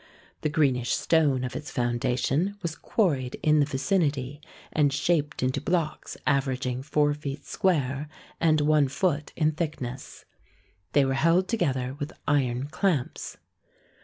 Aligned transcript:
The 0.41 0.49
greenish 0.49 0.93
stone 0.93 1.43
of 1.43 1.55
its 1.55 1.69
foundation 1.69 2.57
was 2.63 2.75
quarried 2.75 3.35
in 3.43 3.59
the 3.59 3.67
vicinity, 3.67 4.41
and 4.73 4.91
shaped 4.91 5.43
into 5.43 5.61
blocks 5.61 6.17
averaging 6.25 6.81
four 6.81 7.13
feet 7.13 7.45
square 7.45 8.09
and 8.39 8.61
one 8.61 8.87
foot 8.87 9.31
in 9.35 9.51
thickness. 9.51 10.25
They 10.93 11.05
were 11.05 11.13
held 11.13 11.47
together 11.47 11.95
with 11.99 12.13
iron 12.27 12.65
clamps. 12.69 13.37